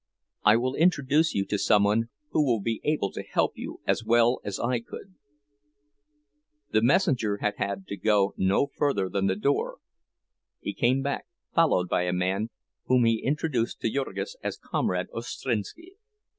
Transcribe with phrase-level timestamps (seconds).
[0.43, 4.03] I will introduce you to some one who will be able to help you as
[4.03, 5.13] well as I could—"
[6.71, 9.77] The messenger had had to go no further than the door,
[10.59, 12.49] he came back, followed by a man
[12.85, 15.97] whom he introduced to Jurgis as "Comrade Ostrinski."